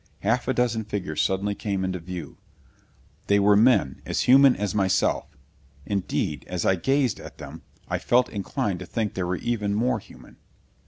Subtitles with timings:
[0.21, 2.37] Half a dozen figures suddenly came into view.
[3.27, 5.27] They were men, as human as myself!
[5.85, 9.99] Indeed, as I gazed at them, I felt inclined to think they were even more
[9.99, 10.37] human!